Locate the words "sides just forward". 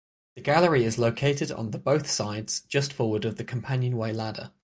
2.09-3.23